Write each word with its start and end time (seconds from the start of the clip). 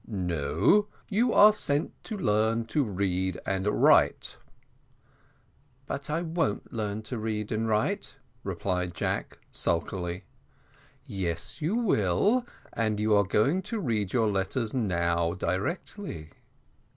"No; 0.07 0.87
you 1.09 1.31
are 1.31 1.53
sent 1.53 1.91
to 2.05 2.17
learn 2.17 2.65
to 2.65 2.83
read 2.83 3.39
and 3.45 3.67
write." 3.67 4.37
"But 5.85 6.09
I 6.09 6.23
won't 6.23 6.63
read 6.71 7.51
and 7.51 7.67
write," 7.67 8.15
replied 8.43 8.95
Jack 8.95 9.37
sulkily. 9.51 10.23
"Yes, 11.05 11.61
you 11.61 11.75
will 11.75 12.47
and 12.73 12.99
you 12.99 13.13
are 13.13 13.23
going 13.23 13.61
to 13.61 13.79
read 13.79 14.11
your 14.11 14.27
letters 14.27 14.73
now 14.73 15.35
directly." 15.35 16.31